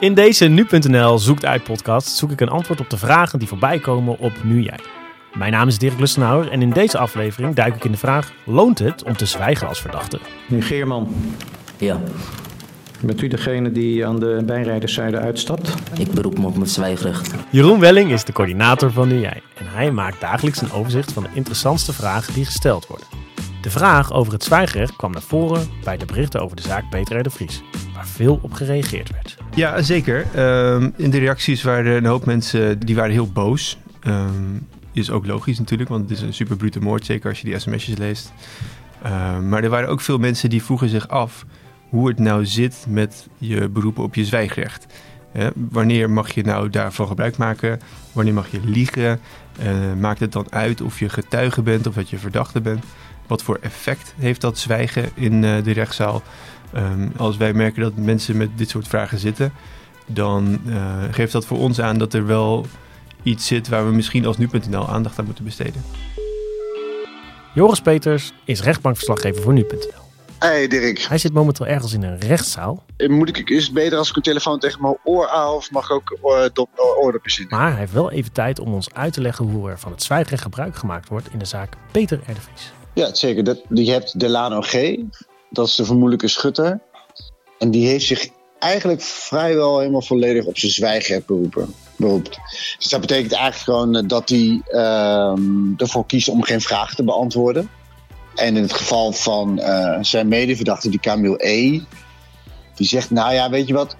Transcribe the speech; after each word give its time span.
In 0.00 0.14
deze 0.14 0.44
Nu.nl 0.44 1.18
Zoekt 1.18 1.44
Uit 1.44 1.62
podcast 1.64 2.16
zoek 2.16 2.30
ik 2.30 2.40
een 2.40 2.48
antwoord 2.48 2.80
op 2.80 2.90
de 2.90 2.96
vragen 2.96 3.38
die 3.38 3.48
voorbij 3.48 3.78
komen 3.78 4.18
op 4.18 4.32
Nu 4.42 4.62
Jij. 4.62 4.78
Mijn 5.34 5.52
naam 5.52 5.68
is 5.68 5.78
Dirk 5.78 5.98
Lustenauer 5.98 6.50
en 6.50 6.62
in 6.62 6.70
deze 6.70 6.98
aflevering 6.98 7.54
duik 7.54 7.74
ik 7.74 7.84
in 7.84 7.90
de 7.90 7.98
vraag: 7.98 8.32
loont 8.44 8.78
het 8.78 9.02
om 9.02 9.16
te 9.16 9.26
zwijgen 9.26 9.68
als 9.68 9.80
verdachte? 9.80 10.18
Meneer 10.48 10.66
Geerman, 10.66 11.14
Ja, 11.76 12.00
bent 13.00 13.22
u 13.22 13.28
degene 13.28 13.72
die 13.72 14.06
aan 14.06 14.20
de 14.20 14.42
bijrijderszijde 14.46 15.18
uitstapt? 15.18 15.74
ik 15.98 16.10
beroep 16.10 16.38
me 16.38 16.46
op 16.46 16.56
mijn 16.56 16.68
zwijgrecht. 16.68 17.34
Jeroen 17.50 17.80
Welling 17.80 18.12
is 18.12 18.24
de 18.24 18.32
coördinator 18.32 18.92
van 18.92 19.08
Nu 19.08 19.20
Jij 19.20 19.42
en 19.58 19.66
hij 19.66 19.90
maakt 19.90 20.20
dagelijks 20.20 20.60
een 20.60 20.72
overzicht 20.72 21.12
van 21.12 21.22
de 21.22 21.30
interessantste 21.32 21.92
vragen 21.92 22.34
die 22.34 22.44
gesteld 22.44 22.86
worden. 22.86 23.06
De 23.62 23.70
vraag 23.70 24.12
over 24.12 24.32
het 24.32 24.44
zwijgrecht 24.44 24.96
kwam 24.96 25.12
naar 25.12 25.22
voren 25.22 25.68
bij 25.84 25.96
de 25.96 26.04
berichten 26.04 26.42
over 26.42 26.56
de 26.56 26.62
zaak 26.62 26.90
Peter 26.90 27.18
R. 27.18 27.22
de 27.22 27.30
Vries, 27.30 27.62
waar 27.94 28.06
veel 28.06 28.38
op 28.42 28.52
gereageerd 28.52 29.10
werd. 29.10 29.36
Ja, 29.58 29.82
zeker. 29.82 30.26
Ehm, 30.34 30.90
in 30.96 31.10
de 31.10 31.18
reacties 31.18 31.62
waren 31.62 31.96
een 31.96 32.04
hoop 32.04 32.24
mensen 32.24 32.78
die 32.78 32.94
waren 32.94 33.12
heel 33.12 33.32
boos. 33.32 33.78
Ehm, 34.00 34.58
is 34.92 35.10
ook 35.10 35.26
logisch 35.26 35.58
natuurlijk, 35.58 35.88
want 35.88 36.02
het 36.02 36.18
is 36.18 36.20
een 36.20 36.34
super 36.34 36.56
brute 36.56 36.80
moord, 36.80 37.04
zeker 37.04 37.28
als 37.28 37.40
je 37.40 37.46
die 37.46 37.58
sms'jes 37.58 37.98
leest. 37.98 38.32
Ehm, 39.02 39.48
maar 39.48 39.62
er 39.62 39.70
waren 39.70 39.88
ook 39.88 40.00
veel 40.00 40.18
mensen 40.18 40.50
die 40.50 40.62
vroegen 40.62 40.88
zich 40.88 41.08
af 41.08 41.44
hoe 41.88 42.08
het 42.08 42.18
nou 42.18 42.46
zit 42.46 42.86
met 42.88 43.28
je 43.38 43.68
beroepen 43.68 44.02
op 44.02 44.14
je 44.14 44.24
zwijgrecht. 44.24 44.86
Wanneer 45.54 46.10
mag 46.10 46.30
je 46.30 46.42
nou 46.42 46.70
daarvan 46.70 47.06
gebruik 47.06 47.36
maken? 47.36 47.80
Wanneer 48.12 48.34
mag 48.34 48.50
je 48.50 48.60
liegen? 48.64 49.20
Eh, 49.58 49.72
maakt 50.00 50.20
het 50.20 50.32
dan 50.32 50.46
uit 50.50 50.80
of 50.80 50.98
je 50.98 51.08
getuige 51.08 51.62
bent 51.62 51.86
of 51.86 51.94
dat 51.94 52.10
je 52.10 52.18
verdachte 52.18 52.60
bent? 52.60 52.84
Wat 53.26 53.42
voor 53.42 53.58
effect 53.60 54.14
heeft 54.18 54.40
dat 54.40 54.58
zwijgen 54.58 55.10
in 55.14 55.44
eh, 55.44 55.64
de 55.64 55.72
rechtszaal? 55.72 56.22
Ehm, 56.72 57.08
als 57.16 57.36
wij 57.36 57.52
merken 57.52 57.82
dat 57.82 57.96
mensen 57.96 58.36
met 58.36 58.48
dit 58.58 58.68
soort 58.68 58.88
vragen 58.88 59.18
zitten, 59.18 59.52
dan 60.06 60.60
eh, 60.66 61.02
geeft 61.10 61.32
dat 61.32 61.46
voor 61.46 61.58
ons 61.58 61.80
aan 61.80 61.98
dat 61.98 62.14
er 62.14 62.26
wel 62.26 62.66
iets 63.22 63.46
zit 63.46 63.68
waar 63.68 63.86
we 63.86 63.92
misschien 63.92 64.26
als 64.26 64.36
nu.nl 64.36 64.88
aandacht 64.88 65.18
aan 65.18 65.24
moeten 65.24 65.44
besteden. 65.44 65.82
Joris 67.54 67.80
Peters 67.80 68.32
is 68.44 68.62
rechtbankverslaggever 68.62 69.42
voor 69.42 69.52
Nu.nl. 69.52 70.06
Hey 70.38 70.68
Dirk, 70.68 70.98
Hij 71.00 71.18
zit 71.18 71.32
momenteel 71.32 71.66
ergens 71.66 71.92
in 71.92 72.02
een 72.02 72.18
rechtszaal, 72.18 72.84
moet 73.06 73.36
ik, 73.36 73.50
is 73.50 73.64
het 73.64 73.74
beter 73.74 73.98
als 73.98 74.10
ik 74.10 74.16
een 74.16 74.22
telefoon 74.22 74.58
tegen 74.58 74.82
mijn 74.82 74.96
oor 75.04 75.26
hou 75.26 75.56
of 75.56 75.70
mag 75.70 75.84
ik 75.84 75.90
ook 75.90 76.16
oordop, 76.20 76.68
oordopjes 77.00 77.38
in? 77.38 77.46
maar 77.48 77.70
hij 77.70 77.78
heeft 77.78 77.92
wel 77.92 78.10
even 78.10 78.32
tijd 78.32 78.60
om 78.60 78.72
ons 78.74 78.94
uit 78.94 79.12
te 79.12 79.20
leggen 79.20 79.44
hoe 79.44 79.70
er 79.70 79.78
van 79.78 79.92
het 79.92 80.02
zwijgrecht 80.02 80.42
gebruik 80.42 80.76
gemaakt 80.76 81.08
wordt 81.08 81.32
in 81.32 81.38
de 81.38 81.44
zaak 81.44 81.72
Peter 81.90 82.18
R. 82.26 82.34
de 82.34 82.40
Vries. 82.40 82.72
Ja, 82.92 83.14
zeker. 83.14 83.44
Dat, 83.44 83.62
je 83.68 83.90
hebt 83.90 84.20
Delano 84.20 84.60
G, 84.60 84.72
dat 85.50 85.66
is 85.66 85.74
de 85.74 85.84
vermoedelijke 85.84 86.28
schutter. 86.28 86.80
En 87.58 87.70
die 87.70 87.86
heeft 87.86 88.06
zich 88.06 88.28
eigenlijk 88.58 89.00
vrijwel 89.02 89.78
helemaal 89.78 90.02
volledig 90.02 90.44
op 90.44 90.58
zijn 90.58 90.72
zwijgrecht 90.72 91.26
beroepen. 91.26 91.74
beroept. 91.96 92.38
Dus 92.78 92.88
dat 92.88 93.00
betekent 93.00 93.32
eigenlijk 93.32 93.64
gewoon 93.64 93.96
eh, 93.96 94.02
dat 94.06 94.28
hij 94.28 94.60
ehm, 94.64 95.74
ervoor 95.76 96.06
kiest 96.06 96.28
om 96.28 96.42
geen 96.42 96.60
vragen 96.60 96.96
te 96.96 97.04
beantwoorden. 97.04 97.70
En 98.34 98.56
in 98.56 98.62
het 98.62 98.72
geval 98.72 99.12
van 99.12 99.58
eh, 99.58 99.98
zijn 100.00 100.28
medeverdachte, 100.28 100.90
die 100.90 101.00
Camille 101.00 101.46
E., 101.46 101.80
die 102.74 102.86
zegt, 102.86 103.10
nou 103.10 103.34
ja, 103.34 103.50
weet 103.50 103.66
je 103.66 103.74
wat, 103.74 103.96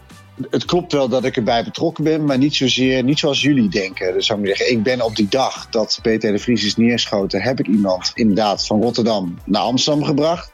het 0.50 0.64
klopt 0.64 0.92
wel 0.92 1.08
dat 1.08 1.24
ik 1.24 1.36
erbij 1.36 1.64
betrokken 1.64 2.04
ben, 2.04 2.24
maar 2.24 2.38
niet 2.38 2.54
zozeer, 2.54 3.04
niet 3.04 3.18
zoals 3.18 3.42
jullie 3.42 3.68
denken. 3.68 4.12
Dus 4.12 4.26
zou 4.26 4.40
ik 4.40 4.46
zeggen, 4.46 4.70
ik 4.70 4.82
ben 4.82 5.00
op 5.00 5.16
die 5.16 5.28
dag 5.28 5.68
dat 5.68 5.98
Peter 6.02 6.32
de 6.32 6.38
Vries 6.38 6.64
is 6.64 6.76
neerschoten, 6.76 7.42
heb 7.42 7.58
ik 7.58 7.66
iemand 7.66 8.10
inderdaad 8.14 8.66
van 8.66 8.82
Rotterdam 8.82 9.38
naar 9.44 9.62
Amsterdam 9.62 10.04
gebracht. 10.04 10.52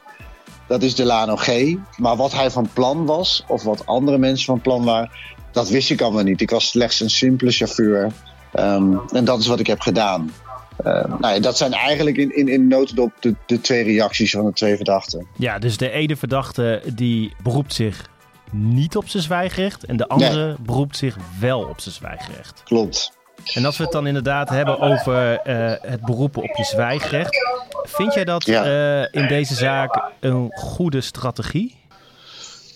Dat 0.68 0.82
is 0.82 0.94
Delano 0.94 1.36
G. 1.36 1.48
Maar 1.96 2.16
wat 2.16 2.32
hij 2.32 2.50
van 2.50 2.68
plan 2.72 3.06
was, 3.06 3.44
of 3.48 3.62
wat 3.62 3.86
andere 3.86 4.18
mensen 4.18 4.46
van 4.46 4.60
plan 4.60 4.84
waren, 4.84 5.10
dat 5.52 5.68
wist 5.68 5.90
ik 5.90 6.00
allemaal 6.00 6.22
niet. 6.22 6.40
Ik 6.40 6.50
was 6.50 6.68
slechts 6.68 7.00
een 7.00 7.10
simpele 7.10 7.50
chauffeur. 7.50 8.12
Ehm, 8.52 8.96
en 9.12 9.24
dat 9.24 9.40
is 9.40 9.46
wat 9.46 9.60
ik 9.60 9.66
heb 9.66 9.80
gedaan. 9.80 10.32
Ehm, 10.76 11.08
nou 11.20 11.34
ja, 11.34 11.40
dat 11.40 11.56
zijn 11.56 11.72
eigenlijk 11.72 12.16
in, 12.16 12.36
in, 12.36 12.48
in 12.48 12.68
notendop 12.68 13.12
de, 13.20 13.34
de 13.46 13.60
twee 13.60 13.82
reacties 13.82 14.30
van 14.30 14.44
de 14.44 14.52
twee 14.52 14.76
verdachten. 14.76 15.26
Ja, 15.36 15.58
dus 15.58 15.76
de 15.76 15.90
ene 15.90 16.16
verdachte 16.16 16.82
die 16.94 17.34
beroept 17.42 17.72
zich 17.72 18.08
niet 18.50 18.96
op 18.96 19.08
zijn 19.08 19.22
zwijgrecht 19.22 19.84
en 19.84 19.96
de 19.96 20.08
andere 20.08 20.56
beroept 20.60 20.96
zich 20.96 21.16
wel 21.40 21.60
op 21.60 21.80
zijn 21.80 21.94
zwijgrecht. 21.94 22.62
Klopt. 22.64 23.12
En 23.52 23.64
als 23.64 23.76
we 23.76 23.82
het 23.82 23.92
dan 23.92 24.06
inderdaad 24.06 24.48
hebben 24.48 24.80
over 24.80 25.38
eh, 25.38 25.90
het 25.90 26.00
beroepen 26.00 26.42
op 26.42 26.56
je 26.56 26.64
zwijgrecht, 26.64 27.36
vind 27.84 28.14
jij 28.14 28.24
dat 28.24 28.46
Ja. 28.46 28.64
eh, 29.12 29.22
in 29.22 29.28
deze 29.28 29.54
zaak 29.54 30.02
een 30.20 30.48
goede 30.52 31.00
strategie? 31.00 31.74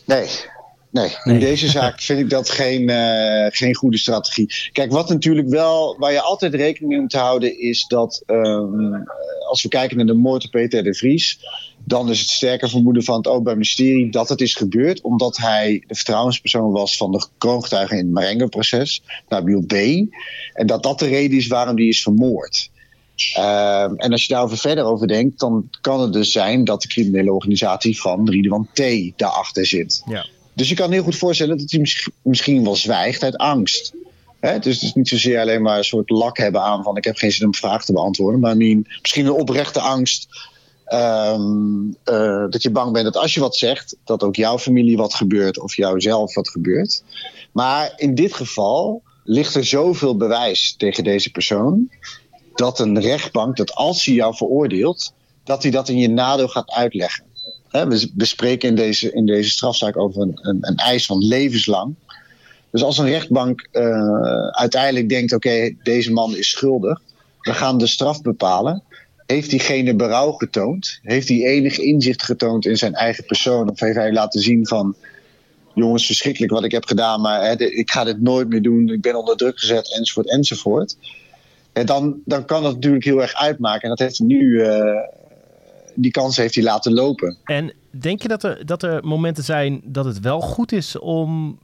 Nee. 0.06 0.26
Nee, 0.90 1.06
in 1.24 1.32
Nee. 1.32 1.38
deze 1.38 1.68
zaak 1.68 2.00
vind 2.08 2.20
ik 2.20 2.30
dat 2.30 2.50
geen, 2.50 2.88
eh, 2.88 3.46
geen 3.50 3.74
goede 3.74 3.98
strategie. 3.98 4.54
Kijk, 4.72 4.92
wat 4.92 5.08
natuurlijk 5.08 5.48
wel, 5.48 5.96
waar 5.98 6.12
je 6.12 6.20
altijd 6.20 6.54
rekening 6.54 6.92
mee 6.92 7.00
moet 7.00 7.12
houden, 7.12 7.60
is 7.60 7.84
dat 7.88 8.22
ehm, 8.26 8.94
eh, 8.94 9.00
als 9.48 9.62
we 9.62 9.68
kijken 9.68 9.96
naar 9.96 10.06
de 10.06 10.14
moord 10.14 10.44
op 10.44 10.50
Peter 10.50 10.82
de 10.82 10.94
Vries, 10.94 11.38
dan 11.84 12.10
is 12.10 12.20
het 12.20 12.28
sterke 12.30 12.68
vermoeden 12.68 13.02
van 13.02 13.16
het 13.16 13.26
Openbaar 13.26 13.52
Ministerie 13.54 14.10
dat 14.10 14.28
het 14.28 14.40
is 14.40 14.54
gebeurd 14.54 15.00
omdat 15.00 15.36
hij 15.36 15.84
de 15.86 15.94
vertrouwenspersoon 15.94 16.70
was 16.70 16.96
van 16.96 17.12
de 17.12 17.26
kroongetuige 17.38 17.92
in 17.96 18.04
het 18.04 18.10
Marengo-proces, 18.14 19.02
Nabil 19.28 19.62
B. 19.66 19.72
En 20.52 20.66
dat 20.66 20.82
dat 20.82 20.98
de 20.98 21.06
reden 21.06 21.36
is 21.38 21.46
waarom 21.46 21.76
die 21.76 21.88
is 21.88 22.02
vermoord. 22.02 22.70
Ehm, 23.34 23.94
en 23.94 24.12
als 24.12 24.26
je 24.26 24.32
daarover 24.32 24.58
verder 24.58 24.84
over 24.84 25.06
denkt, 25.08 25.40
dan 25.40 25.70
kan 25.80 26.00
het 26.00 26.12
dus 26.12 26.32
zijn 26.32 26.64
dat 26.64 26.82
de 26.82 26.88
criminele 26.88 27.32
organisatie 27.32 28.00
van 28.00 28.30
Ridwan 28.30 28.68
T. 28.72 28.82
daarachter 29.16 29.66
zit. 29.66 30.02
Ja. 30.06 30.26
Dus 30.54 30.68
je 30.68 30.74
kan 30.74 30.92
heel 30.92 31.02
goed 31.02 31.16
voorstellen 31.16 31.58
dat 31.58 31.70
hij 31.70 31.80
misschien- 32.22 32.64
wel 32.64 32.76
zwijgt 32.76 33.22
uit 33.22 33.36
angst. 33.36 33.92
Hè? 34.40 34.58
Dus 34.58 34.74
het 34.74 34.82
is 34.82 34.94
niet 34.94 35.08
zozeer 35.08 35.40
alleen 35.40 35.62
maar 35.62 35.78
een 35.78 35.84
soort 35.84 36.10
lak 36.10 36.36
hebben 36.36 36.62
aan 36.62 36.82
van 36.82 36.96
ik 36.96 37.04
heb 37.04 37.16
geen 37.16 37.32
zin 37.32 37.46
om 37.46 37.54
vragen 37.54 37.84
te 37.84 37.92
beantwoorden. 37.92 38.40
Maar 38.40 38.56
misschien 38.56 39.26
een 39.26 39.32
oprechte 39.32 39.80
angst 39.80 40.28
ehm, 40.84 41.90
eh, 42.04 42.44
dat 42.50 42.62
je 42.62 42.70
bang 42.70 42.92
bent 42.92 43.04
dat 43.04 43.16
als 43.16 43.34
je 43.34 43.40
wat 43.40 43.56
zegt, 43.56 43.96
dat 44.04 44.22
ook 44.22 44.36
jouw 44.36 44.58
familie 44.58 44.96
wat 44.96 45.14
gebeurt 45.14 45.58
of 45.60 45.76
jouzelf 45.76 46.34
wat 46.34 46.48
gebeurt. 46.48 47.02
Maar 47.52 47.92
in 47.96 48.14
dit 48.14 48.34
geval 48.34 49.02
ligt 49.24 49.54
er 49.54 49.64
zoveel 49.64 50.16
bewijs 50.16 50.74
tegen 50.76 51.04
deze 51.04 51.30
persoon 51.30 51.90
dat 52.58 52.78
een 52.78 53.00
rechtbank, 53.00 53.56
dat 53.56 53.74
als 53.74 54.04
hij 54.04 54.14
jou 54.14 54.36
veroordeelt, 54.36 55.12
dat 55.44 55.62
hij 55.62 55.70
dat 55.70 55.88
in 55.88 55.98
je 55.98 56.08
nadeel 56.08 56.48
gaat 56.48 56.70
uitleggen. 56.70 57.24
We 57.70 58.10
bespreken 58.14 58.68
in 58.68 58.74
deze, 58.74 59.12
in 59.12 59.26
deze 59.26 59.50
strafzaak 59.50 59.96
over 59.96 60.22
een, 60.22 60.38
een, 60.42 60.58
een 60.60 60.76
eis 60.76 61.06
van 61.06 61.26
levenslang. 61.26 61.94
Dus 62.70 62.82
als 62.82 62.98
een 62.98 63.08
rechtbank 63.08 63.68
eh, 63.72 64.48
uiteindelijk 64.48 65.08
denkt: 65.08 65.32
oké, 65.32 65.74
deze 65.82 66.12
man 66.12 66.36
is 66.36 66.48
schuldig, 66.48 67.00
we 67.40 67.54
gaan 67.54 67.78
de 67.78 67.86
straf 67.86 68.22
bepalen. 68.22 68.82
Heeft 69.26 69.50
diegene 69.50 69.94
berouw 69.94 70.32
getoond? 70.32 70.98
Heeft 71.02 71.28
hij 71.28 71.44
enig 71.44 71.78
inzicht 71.78 72.22
getoond 72.22 72.66
in 72.66 72.76
zijn 72.76 72.94
eigen 72.94 73.24
persoon? 73.24 73.70
Of 73.70 73.80
heeft 73.80 73.96
hij 73.96 74.12
laten 74.12 74.40
zien 74.40 74.66
van: 74.66 74.94
jongens, 75.74 76.06
verschrikkelijk 76.06 76.52
wat 76.52 76.64
ik 76.64 76.72
heb 76.72 76.84
gedaan, 76.84 77.20
maar 77.20 77.42
hè, 77.42 77.52
ik 77.52 77.90
ga 77.90 78.04
dit 78.04 78.20
nooit 78.20 78.48
meer 78.48 78.62
doen, 78.62 78.88
ik 78.88 79.00
ben 79.00 79.14
onder 79.14 79.36
druk 79.36 79.58
gezet, 79.58 79.94
enzovoort, 79.94 80.30
enzovoort. 80.30 80.96
En 81.78 81.86
dan, 81.86 82.20
dan 82.24 82.44
kan 82.44 82.62
dat 82.62 82.74
natuurlijk 82.74 83.04
heel 83.04 83.22
erg 83.22 83.34
uitmaken. 83.34 83.82
En 83.82 83.88
dat 83.88 83.98
heeft 83.98 84.18
hij 84.18 84.26
nu, 84.26 84.62
eh, 84.62 85.00
die 85.94 86.10
kans 86.10 86.36
heeft 86.36 86.54
hij 86.54 86.64
laten 86.64 86.92
lopen. 86.92 87.38
En 87.44 87.72
denk 87.90 88.22
je 88.22 88.28
dat 88.28 88.42
er, 88.42 88.66
dat 88.66 88.82
er 88.82 89.04
momenten 89.04 89.44
zijn 89.44 89.80
dat 89.84 90.04
het 90.04 90.20
wel 90.20 90.40
goed 90.40 90.72
is 90.72 90.98
om 90.98 91.58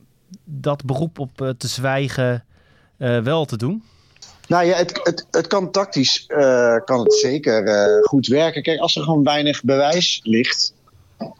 dat 0.44 0.84
beroep 0.84 1.18
op 1.18 1.40
eh, 1.40 1.48
te 1.48 1.68
zwijgen 1.68 2.44
eh, 2.96 3.18
wel 3.18 3.44
te 3.44 3.56
doen? 3.56 3.82
Nou 4.48 4.64
ja, 4.64 4.76
het, 4.76 5.00
het, 5.02 5.26
het 5.30 5.46
kan 5.46 5.70
tactisch 5.70 6.26
kan 6.84 7.00
het 7.00 7.14
zeker 7.14 7.88
goed 8.02 8.26
werken. 8.26 8.62
Kijk, 8.62 8.80
als 8.80 8.96
er 8.96 9.02
gewoon 9.02 9.24
weinig 9.24 9.62
bewijs 9.62 10.20
ligt 10.22 10.74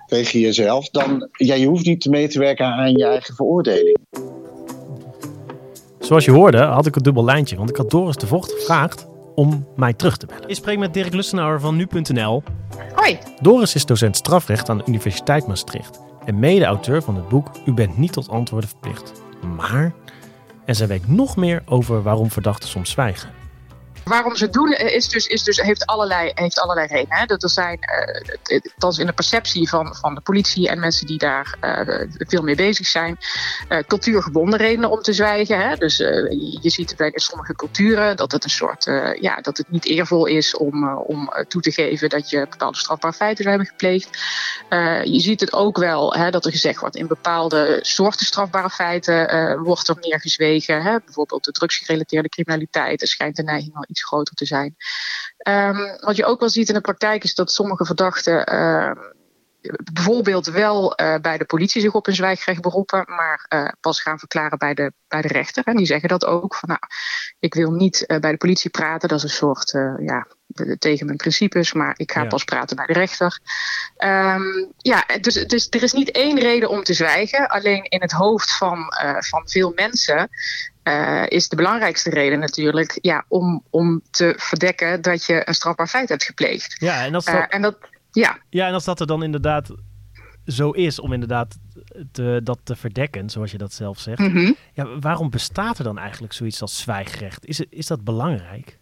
tegen 0.07 0.41
jezelf, 0.41 0.89
dan 0.89 1.29
ja, 1.33 1.55
je 1.55 1.67
hoeft 1.67 1.85
niet 1.85 2.05
mee 2.05 2.29
te 2.29 2.39
werken 2.39 2.67
aan 2.67 2.93
je 2.93 3.07
eigen 3.07 3.35
veroordeling. 3.35 3.99
Zoals 6.05 6.25
je 6.25 6.31
hoorde 6.31 6.63
had 6.63 6.87
ik 6.87 6.97
een 6.97 7.03
dubbel 7.03 7.25
lijntje, 7.25 7.57
want 7.57 7.71
ik 7.71 7.77
had 7.77 7.91
Doris 7.91 8.17
de 8.17 8.27
Vocht 8.27 8.53
gevraagd 8.53 9.07
om 9.35 9.67
mij 9.77 9.93
terug 9.93 10.17
te 10.17 10.27
bellen. 10.27 10.49
Ik 10.49 10.55
spreek 10.55 10.79
met 10.79 10.95
Dirk 10.95 11.15
Lustenauer 11.15 11.61
van 11.61 11.77
Nu.nl. 11.77 12.43
Hoi. 12.95 13.19
Doris 13.41 13.75
is 13.75 13.87
docent 13.87 14.17
strafrecht 14.17 14.69
aan 14.69 14.79
de 14.79 14.85
Universiteit 14.87 15.47
Maastricht 15.47 16.01
en 16.25 16.39
mede-auteur 16.39 17.03
van 17.03 17.17
het 17.17 17.29
boek 17.29 17.51
U 17.67 17.73
bent 17.73 17.99
niet 17.99 18.13
tot 18.13 18.29
antwoorden 18.29 18.69
verplicht. 18.69 19.13
Maar, 19.57 19.93
en 20.65 20.75
zij 20.75 20.87
weet 20.87 21.09
nog 21.09 21.37
meer 21.37 21.63
over 21.67 22.03
waarom 22.03 22.31
verdachten 22.31 22.69
soms 22.69 22.91
zwijgen. 22.91 23.31
Waarom 24.05 24.37
ze 24.37 24.45
het 24.45 24.53
doen 24.53 24.73
is 24.73 25.09
dus, 25.09 25.27
is 25.27 25.43
dus, 25.43 25.61
heeft, 25.61 25.87
allerlei, 25.87 26.31
heeft 26.35 26.59
allerlei 26.59 26.87
redenen. 26.87 27.19
Hè. 27.19 27.27
Dat 27.27 27.51
zijn, 27.51 27.79
uh, 28.83 28.99
in 28.99 29.07
de 29.07 29.13
perceptie 29.13 29.69
van, 29.69 29.95
van 29.95 30.15
de 30.15 30.21
politie 30.21 30.69
en 30.69 30.81
mensen 30.81 31.07
die 31.07 31.19
daar 31.19 31.57
uh, 31.61 32.09
veel 32.19 32.43
mee 32.43 32.55
bezig 32.55 32.87
zijn, 32.87 33.19
uh, 33.69 33.79
cultuurgebonden 33.87 34.59
redenen 34.59 34.91
om 34.91 35.03
te 35.03 35.13
zwijgen. 35.13 35.69
Hè. 35.69 35.77
Dus 35.77 35.97
je 35.97 36.71
ziet 36.71 36.97
bij 36.97 37.13
sommige 37.15 37.55
culturen 37.55 38.17
dat 38.17 38.33
het 38.33 38.45
een 38.45 38.51
soort, 38.51 38.85
ja, 39.21 39.37
dat 39.41 39.57
het 39.57 39.71
niet 39.71 39.85
eervol 39.85 40.27
is 40.27 40.57
om, 40.57 40.97
om 40.97 41.31
toe 41.49 41.63
te 41.63 41.73
geven 41.73 42.09
dat 42.09 42.31
je 42.31 42.47
bepaalde 42.51 42.79
strafbare 42.79 43.15
feiten 43.15 43.45
zou 43.45 43.57
hebben 43.57 43.73
gepleegd. 43.73 44.09
je 45.05 45.21
ziet 45.21 45.41
het 45.41 45.53
ook 45.53 45.79
wel 45.79 46.15
hè, 46.15 46.31
dat 46.31 46.45
er 46.45 46.51
gezegd 46.51 46.81
wordt 46.81 46.97
in 46.97 47.07
bepaalde 47.07 47.79
soorten 47.83 48.27
strafbare 48.27 48.71
feiten 48.71 49.59
wordt 49.63 49.89
er 49.89 49.97
meer 50.01 50.21
gezwegen. 50.21 50.83
Hè. 50.83 50.99
Bijvoorbeeld 51.05 51.45
de 51.45 51.53
drugsgerelateerde 51.53 52.29
criminaliteit. 52.29 53.03
Er 53.03 53.09
schijnt 53.09 53.37
de 53.37 53.43
neiging 53.43 53.75
al 53.75 53.85
iets 53.95 54.05
groter 54.05 54.35
te 54.35 54.47
zijn. 54.47 54.77
Um, 55.49 55.97
wat 56.01 56.17
je 56.17 56.25
ook 56.25 56.41
wel 56.41 56.49
ziet 56.49 56.69
in 56.69 56.75
de 56.75 56.81
praktijk 56.81 57.25
is 57.25 57.35
dat 57.35 57.53
sommige 57.53 57.85
verdachten 57.85 58.55
uh, 58.55 58.91
bijvoorbeeld 59.93 60.47
wel 60.47 61.01
uh, 61.01 61.17
bij 61.21 61.39
de 61.39 61.45
politie 61.45 61.81
zich 61.81 61.93
op 61.93 62.07
een 62.07 62.15
zwijgrecht 62.15 62.61
beroepen, 62.61 63.05
maar 63.07 63.47
uh, 63.49 63.69
pas 63.81 64.01
gaan 64.01 64.19
verklaren 64.19 64.59
bij 64.59 64.75
de, 64.75 64.93
bij 65.09 65.23
de 65.23 65.29
rechter. 65.29 65.65
En 65.65 65.77
die 65.77 65.87
zeggen 65.87 66.09
dat 66.09 66.25
ook 66.25 66.55
van 66.55 66.69
nou, 66.69 66.81
ik 67.39 67.55
wil 67.55 67.71
niet 67.71 68.05
bij 68.07 68.31
de 68.31 68.37
politie 68.37 68.71
praten, 68.71 69.09
dat 69.09 69.19
is 69.19 69.25
een 69.25 69.31
soort 69.31 69.71
ja, 70.07 70.27
tegen 70.79 71.07
mijn 71.07 71.19
principes, 71.19 71.73
maar 71.73 71.95
ik 71.97 72.13
ga 72.13 72.23
ja. 72.23 72.29
pas 72.29 72.45
praten 72.45 72.77
bij 72.77 72.87
de 72.87 72.93
rechter. 72.93 73.39
Um, 74.05 74.73
ja, 74.77 75.05
dus, 75.21 75.35
dus 75.35 75.67
er 75.71 75.83
is 75.83 75.93
niet 75.93 76.11
één 76.11 76.39
reden 76.39 76.69
om 76.69 76.83
te 76.83 76.95
zwijgen. 76.95 77.49
Alleen 77.49 77.85
in 77.85 78.01
het 78.01 78.13
hoofd 78.13 78.57
van, 78.57 78.93
van 79.19 79.49
veel 79.49 79.73
mensen 79.75 80.29
uh, 80.85 81.25
is 81.29 81.49
de 81.49 81.57
belangrijkste 81.57 82.11
reden 82.11 82.39
natuurlijk 82.39 82.99
ja, 83.01 83.25
om, 83.29 83.63
om 83.71 84.03
te 84.11 84.35
verdekken 84.37 85.03
dat 85.03 85.25
je 85.25 85.49
een 85.49 85.55
strafbaar 85.55 85.89
feit 85.89 86.09
hebt 86.09 86.25
gepleegd. 86.25 86.77
Ja, 86.79 87.05
en 87.05 87.15
als 87.15 87.25
dat, 87.25 87.35
uh, 87.35 87.45
en 87.49 87.63
dat, 87.63 87.77
ja. 88.11 88.39
ja, 88.51 88.67
en 88.67 88.75
als 88.75 88.85
dat 88.85 89.01
er 89.01 89.07
dan 89.07 89.23
inderdaad 89.23 89.71
zo 90.47 90.71
is 90.71 91.01
om 91.01 91.13
inderdaad 91.13 91.57
te, 92.13 92.41
dat 92.43 92.59
te 92.63 92.77
verdekken, 92.77 93.31
zoals 93.31 93.51
je 93.51 93.59
dat 93.59 93.73
zelf 93.73 93.99
zegt. 93.99 94.19
Mm 94.19 94.31
-hmm. 94.31 94.57
ja, 94.73 94.99
waarom 94.99 95.31
bestaat 95.31 95.79
er 95.79 95.85
dan 95.85 95.99
eigenlijk 95.99 96.33
zoiets 96.33 96.61
als 96.61 96.79
zwijgrecht? 96.79 97.47
Is, 97.47 97.61
is 97.61 97.87
dat 97.87 98.05
belangrijk? 98.05 98.79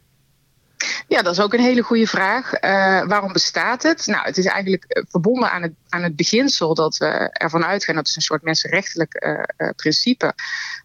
Ja, 1.08 1.22
dat 1.22 1.32
is 1.32 1.40
ook 1.40 1.52
een 1.52 1.60
hele 1.60 1.82
goede 1.82 2.06
vraag. 2.06 2.52
Uh, 2.52 2.60
waarom 3.06 3.32
bestaat 3.32 3.82
het? 3.82 4.06
Nou, 4.06 4.24
het 4.24 4.38
is 4.38 4.46
eigenlijk 4.46 5.04
verbonden 5.08 5.50
aan 5.50 5.62
het, 5.62 5.72
aan 5.88 6.02
het 6.02 6.16
beginsel 6.16 6.74
dat 6.74 6.96
we 6.96 7.06
ervan 7.32 7.64
uitgaan, 7.64 7.94
dat 7.94 8.08
is 8.08 8.16
een 8.16 8.22
soort 8.22 8.42
mensenrechtelijk 8.42 9.24
uh, 9.24 9.70
principe, 9.76 10.34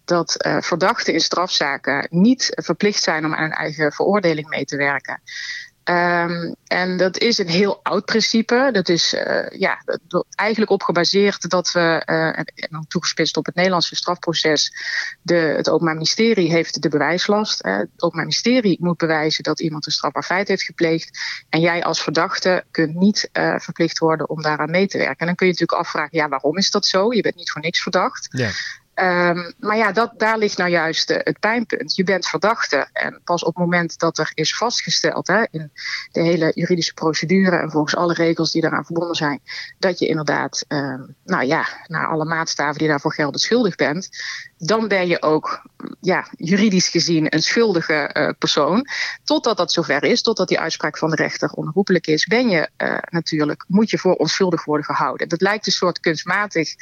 dat 0.06 0.36
verdachten 0.60 1.14
in 1.14 1.20
strafzaken 1.20 2.08
niet 2.10 2.52
verplicht 2.56 3.04
zijn 3.04 3.26
om 3.26 3.34
aan 3.34 3.44
een 3.44 3.52
eigen 3.52 3.92
veroordeling 3.92 4.48
mee 4.48 4.66
te 4.66 4.78
werken. 4.78 5.22
Um, 5.90 6.56
en 6.68 6.98
dat 6.98 7.18
is 7.18 7.38
een 7.38 7.48
heel 7.48 7.80
oud 7.84 8.06
principe. 8.06 8.70
Dat 8.72 8.90
is 8.90 9.14
uh, 9.14 9.50
ja, 9.50 9.82
eigenlijk 10.36 10.72
op 10.72 10.84
gebaseerd 10.84 11.50
dat 11.50 11.72
we, 11.72 12.04
uh, 12.06 12.38
en 12.38 12.86
toegespitst 12.88 13.38
op 13.38 13.46
het 13.46 13.56
Nederlandse 13.56 13.96
strafproces, 13.96 14.74
de, 15.22 15.36
het 15.36 15.70
Openbaar 15.70 15.94
Ministerie 15.94 16.52
heeft 16.52 16.82
de 16.82 16.90
bewijslast. 16.90 17.64
Het 17.64 17.90
Openbaar 17.96 18.26
Ministerie 18.26 18.78
moet 18.82 18.98
bewijzen 18.98 19.44
dat 19.44 19.60
iemand 19.60 19.86
een 19.86 19.92
strafbaar 19.92 20.24
feit 20.24 20.48
heeft 20.48 20.64
gepleegd. 20.64 21.20
En 21.50 21.60
jij 21.60 21.84
als 21.84 22.02
verdachte 22.02 22.64
kunt 22.72 22.96
niet 22.96 23.30
verplicht 23.58 23.98
worden 23.98 24.30
om 24.30 24.42
daaraan 24.42 24.72
mee 24.72 24.88
te 24.88 24.98
werken. 24.98 25.18
En 25.18 25.26
dan 25.26 25.36
kun 25.36 25.48
je 25.48 25.52
natuurlijk 25.52 25.80
afvragen, 25.80 26.18
ja, 26.18 26.30
waarom 26.30 26.58
is 26.58 26.72
dat 26.72 26.86
zo? 26.86 27.14
Je 27.14 27.22
bent 27.22 27.36
niet 27.36 27.52
voor 27.52 27.62
niks 27.62 27.82
verdacht. 27.82 28.28
Ja. 28.30 28.50
Um, 29.00 29.54
maar 29.60 29.78
ja, 29.78 29.92
dat, 29.92 30.14
daar 30.18 30.38
ligt 30.38 30.58
nou 30.58 30.70
juist 30.70 31.12
uh, 31.12 31.18
het 31.20 31.40
pijnpunt. 31.40 31.96
Je 31.96 32.04
bent 32.04 32.28
verdachte 32.28 32.88
en 32.94 33.22
pas 33.24 33.44
op 33.44 33.56
het 33.56 33.64
moment 33.64 34.00
dat 34.00 34.18
er 34.18 34.32
is 34.34 34.58
vastgesteld 34.58 35.28
hè, 35.28 35.44
in 35.52 35.72
de 36.12 36.22
hele 36.22 36.52
juridische 36.56 36.94
procedure 36.94 37.56
en 37.56 37.72
volgens 37.72 37.96
alle 37.96 38.14
regels 38.14 38.52
die 38.52 38.62
daaraan 38.62 38.86
verbonden 38.86 39.16
zijn, 39.16 39.40
dat 39.80 40.00
je 40.00 40.08
inderdaad, 40.08 40.66
um, 40.68 41.16
nou 41.24 41.46
ja, 41.46 41.68
naar 41.88 42.08
alle 42.08 42.26
maatstaven 42.26 42.78
die 42.78 42.88
daarvoor 42.88 43.14
gelden 43.14 43.40
schuldig 43.40 43.76
bent, 43.76 44.10
dan 44.58 44.88
ben 44.88 45.08
je 45.08 45.22
ook 45.22 45.62
ja, 46.02 46.28
juridisch 46.32 46.88
gezien 46.88 47.34
een 47.34 47.44
schuldige 47.44 48.10
uh, 48.14 48.30
persoon. 48.38 48.88
Totdat 49.24 49.58
dat 49.58 49.72
zover 49.72 50.04
is, 50.04 50.22
totdat 50.22 50.48
die 50.48 50.60
uitspraak 50.60 50.98
van 50.98 51.10
de 51.10 51.16
rechter 51.16 51.52
onherroepelijk 51.52 52.08
is, 52.08 52.26
ben 52.26 52.50
je 52.50 52.70
uh, 52.78 52.98
natuurlijk, 53.10 53.66
moet 53.68 53.90
je 53.90 53.98
voor 53.98 54.16
onschuldig 54.16 54.66
worden 54.66 54.86
gehouden. 54.86 55.30
Dat 55.30 55.42
lijkt 55.42 55.66
een 55.66 55.72
soort 55.72 56.00
kunstmatig 56.00 56.76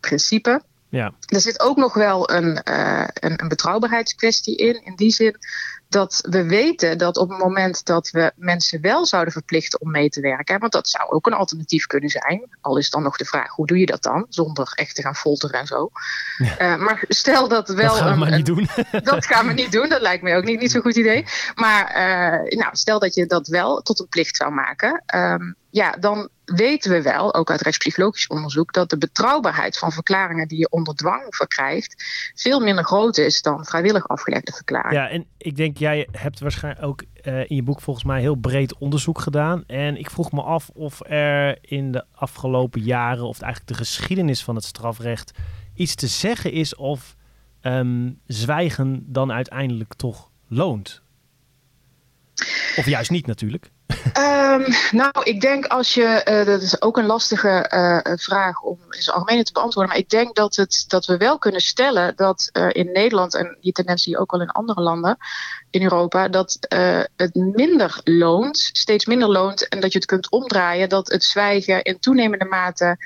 principe. 0.00 0.62
Ja. 0.96 1.12
Er 1.26 1.40
zit 1.40 1.60
ook 1.60 1.76
nog 1.76 1.94
wel 1.94 2.30
een, 2.30 2.60
uh, 2.68 3.04
een, 3.14 3.42
een, 3.42 3.48
betrouwbaarheidskwestie 3.48 4.56
in. 4.56 4.84
In 4.84 4.96
die 4.96 5.10
zin 5.10 5.36
dat 5.88 6.26
we 6.30 6.46
weten 6.46 6.98
dat 6.98 7.16
op 7.16 7.28
het 7.28 7.38
moment 7.38 7.84
dat 7.84 8.10
we 8.10 8.32
mensen 8.36 8.80
wel 8.80 9.06
zouden 9.06 9.32
verplichten 9.32 9.80
om 9.80 9.90
mee 9.90 10.08
te 10.08 10.20
werken, 10.20 10.58
want 10.58 10.72
dat 10.72 10.88
zou 10.88 11.10
ook 11.10 11.26
een 11.26 11.32
alternatief 11.32 11.86
kunnen 11.86 12.10
zijn, 12.10 12.56
al 12.60 12.78
is 12.78 12.90
dan 12.90 13.02
nog 13.02 13.16
de 13.16 13.24
vraag 13.24 13.50
hoe 13.50 13.66
doe 13.66 13.78
je 13.78 13.86
dat 13.86 14.02
dan, 14.02 14.26
zonder 14.28 14.72
echt 14.74 14.94
te 14.94 15.02
gaan 15.02 15.14
folteren 15.14 15.60
en 15.60 15.66
zo. 15.66 15.90
Ja. 16.36 16.74
Uh, 16.74 16.80
maar 16.84 17.04
stel 17.08 17.48
dat 17.48 17.68
wel. 17.68 17.88
Dat 17.88 17.98
gaan 17.98 18.20
we 18.20 18.26
een, 18.26 18.36
niet 18.36 18.46
doen. 18.46 18.68
dat 19.02 19.26
gaan 19.26 19.46
we 19.46 19.52
niet 19.52 19.72
doen, 19.72 19.88
dat 19.88 20.00
lijkt 20.00 20.22
me 20.22 20.36
ook 20.36 20.44
niet, 20.44 20.60
niet 20.60 20.70
zo'n 20.70 20.82
goed 20.82 20.96
idee. 20.96 21.24
Maar 21.54 21.88
uh, 21.88 22.58
nou, 22.58 22.76
stel 22.76 22.98
dat 22.98 23.14
je 23.14 23.26
dat 23.26 23.48
wel 23.48 23.82
tot 23.82 24.00
een 24.00 24.08
plicht 24.08 24.36
zou 24.36 24.52
maken. 24.52 25.02
Um, 25.14 25.56
ja, 25.76 25.90
dan 25.90 26.28
weten 26.44 26.90
we 26.90 27.02
wel, 27.02 27.34
ook 27.34 27.50
uit 27.50 27.60
rechtspsychologisch 27.60 28.26
onderzoek, 28.26 28.72
dat 28.72 28.90
de 28.90 28.98
betrouwbaarheid 28.98 29.78
van 29.78 29.92
verklaringen 29.92 30.48
die 30.48 30.58
je 30.58 30.70
onder 30.70 30.94
dwang 30.94 31.34
verkrijgt, 31.34 32.04
veel 32.34 32.60
minder 32.60 32.84
groot 32.84 33.18
is 33.18 33.42
dan 33.42 33.64
vrijwillig 33.64 34.08
afgelegde 34.08 34.52
verklaringen. 34.52 35.02
Ja, 35.02 35.08
en 35.08 35.26
ik 35.38 35.56
denk, 35.56 35.76
jij 35.76 36.08
hebt 36.12 36.40
waarschijnlijk 36.40 36.86
ook 36.86 37.02
uh, 37.22 37.40
in 37.40 37.56
je 37.56 37.62
boek 37.62 37.80
volgens 37.80 38.04
mij 38.04 38.20
heel 38.20 38.34
breed 38.34 38.78
onderzoek 38.78 39.20
gedaan. 39.20 39.64
En 39.66 39.96
ik 39.96 40.10
vroeg 40.10 40.32
me 40.32 40.42
af 40.42 40.68
of 40.74 41.00
er 41.06 41.58
in 41.60 41.92
de 41.92 42.04
afgelopen 42.14 42.82
jaren, 42.82 43.24
of 43.24 43.40
eigenlijk 43.40 43.72
de 43.72 43.84
geschiedenis 43.84 44.44
van 44.44 44.54
het 44.54 44.64
strafrecht, 44.64 45.32
iets 45.74 45.94
te 45.94 46.06
zeggen 46.06 46.52
is 46.52 46.74
of 46.74 47.16
um, 47.62 48.20
zwijgen 48.26 49.04
dan 49.06 49.32
uiteindelijk 49.32 49.94
toch 49.94 50.30
loont. 50.48 51.02
Of 52.76 52.86
juist 52.86 53.10
niet 53.10 53.26
natuurlijk. 53.26 53.70
Um, 54.18 54.66
nou, 54.90 55.12
ik 55.22 55.40
denk 55.40 55.66
als 55.66 55.94
je, 55.94 56.26
uh, 56.28 56.46
dat 56.46 56.62
is 56.62 56.82
ook 56.82 56.96
een 56.96 57.06
lastige 57.06 57.70
uh, 57.74 58.16
vraag 58.16 58.62
om 58.62 58.78
in 58.90 59.02
zijn 59.02 59.44
te 59.44 59.52
beantwoorden, 59.52 59.92
maar 59.92 60.00
ik 60.00 60.08
denk 60.08 60.34
dat, 60.34 60.56
het, 60.56 60.84
dat 60.88 61.06
we 61.06 61.16
wel 61.16 61.38
kunnen 61.38 61.60
stellen 61.60 62.16
dat 62.16 62.50
uh, 62.52 62.68
in 62.72 62.92
Nederland, 62.92 63.34
en 63.34 63.56
die 63.60 63.72
tendentie 63.72 64.18
ook 64.18 64.32
al 64.32 64.40
in 64.40 64.50
andere 64.50 64.80
landen 64.80 65.16
in 65.70 65.82
Europa, 65.82 66.28
dat 66.28 66.58
het 67.16 67.34
minder 67.34 68.00
loont, 68.04 68.58
steeds 68.72 69.06
minder 69.06 69.28
loont, 69.28 69.68
en 69.68 69.80
dat 69.80 69.92
je 69.92 69.98
het 69.98 70.06
kunt 70.06 70.30
omdraaien, 70.30 70.88
dat 70.88 71.08
het 71.08 71.24
zwijgen 71.24 71.82
in 71.82 71.98
toenemende 71.98 72.44
mate 72.44 72.96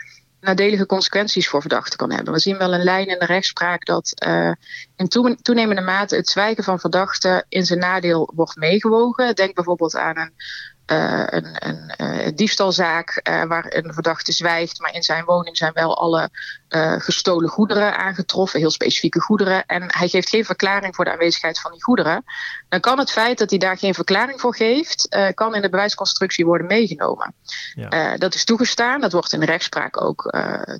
nadelige 0.41 0.87
consequenties 0.87 1.49
voor 1.49 1.61
verdachten 1.61 1.99
kan 1.99 2.13
hebben. 2.13 2.33
We 2.33 2.41
zien 2.41 2.59
wel 2.59 2.75
een 2.75 2.85
lijn 2.85 3.07
in 3.07 3.19
de 3.19 3.25
rechtspraak 3.25 3.85
dat 3.85 4.13
uh, 4.27 4.53
in 4.97 5.37
toenemende 5.43 5.83
mate 5.83 6.17
het 6.17 6.29
zwijgen 6.29 6.65
van 6.65 6.81
verdachten 6.81 7.45
in 7.49 7.67
zijn 7.67 7.79
nadeel 7.79 8.31
wordt 8.35 8.57
meegewogen. 8.57 9.35
Denk 9.35 9.55
bijvoorbeeld 9.55 9.97
aan 9.97 10.19
een 10.19 10.33
uh, 10.91 11.25
een, 11.27 11.69
een 11.69 11.95
uh, 11.99 12.29
diefstalzaak 12.35 13.21
waar 13.49 13.67
een 13.69 13.93
verdachte 13.95 14.33
zwijgt, 14.33 14.81
maar 14.81 14.95
in 14.95 15.03
zijn 15.03 15.25
woning 15.25 15.57
zijn 15.57 15.73
wel 15.73 15.99
alle 15.99 16.31
gestolen 16.99 17.49
goederen 17.49 17.99
aangetroffen, 17.99 18.61
heel 18.61 18.71
specifieke 18.71 19.21
goederen, 19.21 19.67
en 19.67 19.85
hij 19.87 20.09
geeft 20.09 20.29
geen 20.29 20.45
verklaring 20.45 20.95
voor 20.95 21.05
de 21.05 21.11
aanwezigheid 21.11 21.61
van 21.61 21.73
die 21.73 21.83
goederen, 21.83 22.25
dan 22.69 22.81
kan 22.81 22.99
het 22.99 23.11
feit 23.11 23.39
dat 23.39 23.51
hij 23.51 23.59
daar 23.59 23.79
geen 23.79 23.95
verklaring 23.95 24.41
voor 24.41 24.57
geeft, 24.57 25.09
kan 25.35 25.55
in 25.55 25.63
de 25.63 25.69
bewijsconstructie 25.69 26.45
worden 26.45 26.67
meegenomen. 26.67 27.35
Ja. 27.75 28.17
dat 28.17 28.35
is 28.35 28.45
toegestaan, 28.45 29.01
dat 29.01 29.13
wordt 29.13 29.33
in 29.33 29.41
de 29.41 29.47
rechtspraak 29.47 30.03
ook 30.03 30.33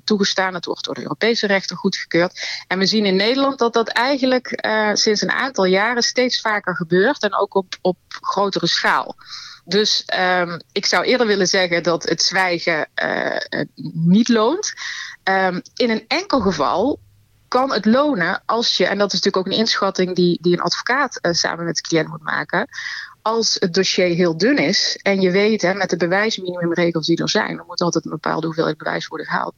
toegestaan, 0.03 0.53
dat 0.53 0.65
wordt 0.65 0.85
door 0.85 0.95
de 0.95 1.01
Europese 1.01 1.47
rechter 1.47 1.77
goedgekeurd. 1.77 2.63
En 2.67 2.79
we 2.79 2.85
zien 2.85 3.05
in 3.05 3.15
Nederland 3.15 3.59
dat 3.59 3.73
dat 3.73 3.87
eigenlijk 3.87 4.59
sinds 4.93 5.21
een 5.21 5.31
aantal 5.31 5.65
jaren 5.65 6.03
steeds 6.03 6.41
vaker 6.41 6.75
gebeurt 6.75 7.23
en 7.23 7.35
ook 7.35 7.55
op, 7.55 7.77
op 7.81 7.97
grotere 8.09 8.67
schaal. 8.67 9.15
Dus 9.65 10.05
um, 10.19 10.61
ik 10.71 10.85
zou 10.85 11.03
eerder 11.03 11.27
willen 11.27 11.47
zeggen 11.47 11.83
dat 11.83 12.03
het 12.03 12.21
zwijgen 12.21 12.89
uh, 13.03 13.61
niet 13.93 14.29
loont. 14.29 14.73
Um, 15.23 15.61
in 15.75 15.89
een 15.89 16.05
enkel 16.07 16.39
geval 16.39 16.99
kan 17.47 17.71
het 17.71 17.85
lonen 17.85 18.41
als 18.45 18.77
je, 18.77 18.85
en 18.85 18.97
dat 18.97 19.13
is 19.13 19.21
natuurlijk 19.21 19.47
ook 19.47 19.53
een 19.53 19.59
inschatting 19.59 20.15
die, 20.15 20.37
die 20.41 20.53
een 20.53 20.61
advocaat 20.61 21.19
uh, 21.21 21.33
samen 21.33 21.65
met 21.65 21.75
de 21.75 21.81
cliënt 21.81 22.07
moet 22.07 22.23
maken. 22.23 22.67
Als 23.21 23.57
het 23.59 23.73
dossier 23.73 24.15
heel 24.15 24.37
dun 24.37 24.57
is 24.57 24.99
en 25.01 25.21
je 25.21 25.31
weet 25.31 25.61
hè, 25.61 25.73
met 25.73 25.89
de 25.89 25.97
bewijsminimumregels 25.97 27.05
die 27.05 27.17
er 27.17 27.29
zijn, 27.29 27.57
er 27.57 27.65
moet 27.67 27.81
altijd 27.81 28.05
een 28.05 28.11
bepaalde 28.11 28.45
hoeveelheid 28.45 28.77
bewijs 28.77 29.07
worden 29.07 29.27
gehaald, 29.27 29.55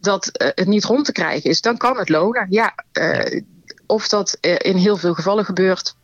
dat 0.00 0.30
uh, 0.32 0.48
het 0.54 0.66
niet 0.66 0.84
rond 0.84 1.04
te 1.04 1.12
krijgen 1.12 1.50
is, 1.50 1.60
dan 1.60 1.76
kan 1.76 1.98
het 1.98 2.08
lonen. 2.08 2.46
Ja, 2.50 2.74
uh, 2.92 3.42
of 3.86 4.08
dat 4.08 4.38
in 4.40 4.76
heel 4.76 4.96
veel 4.96 5.14
gevallen 5.14 5.44
gebeurt, 5.44 5.94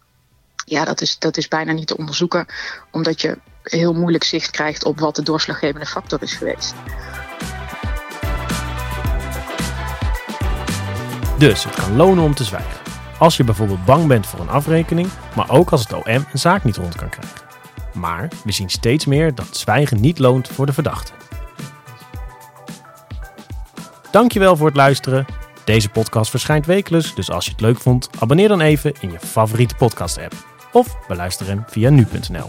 ja, 0.65 0.85
dat 0.85 1.01
is, 1.01 1.19
dat 1.19 1.37
is 1.37 1.49
bijna 1.49 1.73
niet 1.73 1.87
te 1.87 1.97
onderzoeken, 1.97 2.47
omdat 2.91 3.21
je 3.21 3.39
heel 3.63 3.93
moeilijk 3.93 4.25
zicht 4.25 4.51
krijgt 4.51 4.85
op 4.85 5.01
wat 5.01 5.17
de 5.17 5.23
doorslaggevende 5.23 5.87
factor 5.87 6.23
is 6.23 6.33
geweest. 6.33 6.75
Dus 11.41 11.65
het 11.65 11.75
kan 11.75 11.97
lonen 11.97 12.25
om 12.25 12.35
te 12.35 12.45
zwijgen. 12.45 12.81
Als 13.19 13.37
je 13.37 13.45
bijvoorbeeld 13.45 13.85
bang 13.85 14.07
bent 14.07 14.27
voor 14.27 14.41
een 14.41 14.49
afrekening, 14.49 15.09
maar 15.37 15.51
ook 15.51 15.71
als 15.71 15.81
het 15.81 15.93
OM 15.93 16.05
een 16.33 16.39
zaak 16.39 16.65
niet 16.65 16.77
rond 16.77 16.97
kan 16.97 17.09
krijgen. 17.09 17.39
Maar 17.95 18.29
we 18.45 18.53
zien 18.53 18.69
steeds 18.69 19.07
meer 19.07 19.35
dat 19.35 19.57
zwijgen 19.57 20.01
niet 20.01 20.19
loont 20.19 20.49
voor 20.49 20.67
de 20.67 20.73
verdachte. 20.73 21.13
Dankjewel 24.11 24.57
voor 24.57 24.67
het 24.67 24.77
luisteren. 24.77 25.27
Deze 25.65 25.89
podcast 25.89 26.31
verschijnt 26.31 26.67
wekelijks, 26.67 27.15
dus 27.15 27.31
als 27.31 27.45
je 27.45 27.51
het 27.51 27.61
leuk 27.61 27.81
vond, 27.81 28.09
abonneer 28.19 28.49
dan 28.49 28.61
even 28.61 28.93
in 29.01 29.11
je 29.13 29.21
favoriete 29.21 29.75
podcast 29.75 30.19
app. 30.19 30.35
Of 30.73 31.07
beluister 31.09 31.47
hem 31.47 31.65
via 31.67 31.91
nu.nl. 31.91 32.47